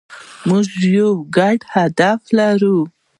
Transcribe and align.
موږ 0.47 0.67
یو 0.95 1.09
ګډ 1.35 1.59
هدف 1.75 2.19
لرو. 2.37 2.77